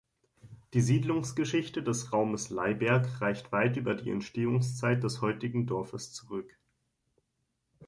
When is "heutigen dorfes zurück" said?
5.21-6.57